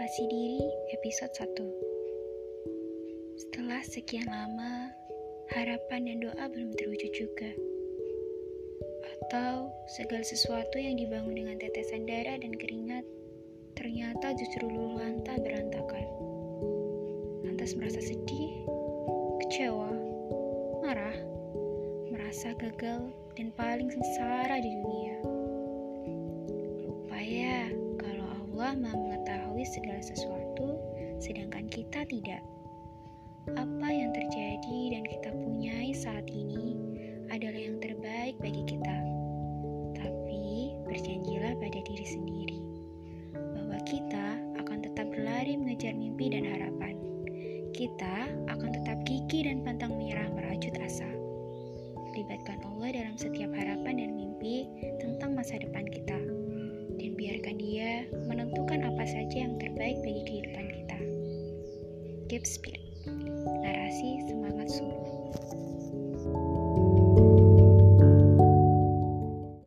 [0.00, 1.60] episode 1
[3.36, 4.88] Setelah sekian lama,
[5.52, 7.52] harapan dan doa belum terwujud juga.
[9.04, 13.04] Atau segala sesuatu yang dibangun dengan tetesan darah dan keringat
[13.76, 16.08] Ternyata justru luluh lantah berantakan.
[17.44, 18.56] Lantas merasa sedih,
[19.44, 19.92] kecewa,
[20.80, 21.16] marah
[22.08, 23.04] Merasa gagal
[23.36, 25.16] dan paling sengsara di dunia.
[26.88, 27.68] Lupa ya,
[28.00, 29.09] kalau Allah mau
[29.60, 30.68] mengetahui segala sesuatu,
[31.20, 32.40] sedangkan kita tidak.
[33.60, 36.80] Apa yang terjadi dan kita punyai saat ini
[37.28, 38.96] adalah yang terbaik bagi kita.
[40.00, 42.60] Tapi berjanjilah pada diri sendiri
[43.36, 46.96] bahwa kita akan tetap berlari mengejar mimpi dan harapan.
[47.76, 51.08] Kita akan tetap gigih dan pantang menyerah merajut asa.
[52.16, 54.68] Libatkan Allah dalam setiap harapan dan mimpi
[55.00, 56.16] tentang masa depan kita
[57.00, 58.69] dan biarkan dia menentukan
[59.10, 60.98] saja yang terbaik bagi kehidupan kita.
[62.30, 62.79] Keep Spirit